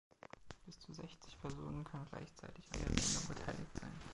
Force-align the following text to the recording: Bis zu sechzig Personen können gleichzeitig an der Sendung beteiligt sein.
Bis 0.65 0.79
zu 0.79 0.93
sechzig 0.93 1.39
Personen 1.41 1.83
können 1.83 2.07
gleichzeitig 2.09 2.65
an 2.73 2.79
der 2.87 2.99
Sendung 3.03 3.27
beteiligt 3.35 3.71
sein. 3.79 4.01